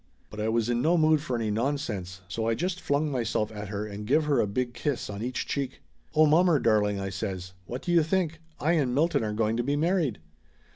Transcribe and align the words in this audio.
But 0.31 0.39
I 0.39 0.49
was 0.49 0.67
in 0.67 0.81
no 0.81 0.97
mood 0.97 1.21
for 1.21 1.35
any 1.35 1.51
nonsense, 1.51 2.21
so 2.27 2.47
I 2.47 2.55
just 2.55 2.81
flung 2.81 3.11
myself 3.11 3.51
at 3.51 3.67
her 3.67 3.85
and 3.85 4.07
give 4.07 4.23
her 4.25 4.39
a 4.41 4.47
big 4.47 4.73
kiss 4.73 5.11
on 5.11 5.21
each 5.21 5.45
cheek. 5.45 5.83
"Oh, 6.15 6.25
mommer 6.25 6.57
darling!" 6.57 6.99
I 6.99 7.11
says. 7.11 7.53
"What 7.67 7.83
do 7.83 7.91
you 7.91 8.01
think? 8.01 8.41
I 8.59 8.71
and 8.71 8.95
Milton 8.95 9.23
are 9.23 9.31
going 9.33 9.57
to 9.57 9.63
be 9.63 9.75
married!" 9.75 10.17